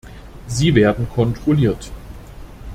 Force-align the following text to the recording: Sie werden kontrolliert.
Sie 0.47 0.73
werden 0.73 1.07
kontrolliert. 1.13 1.91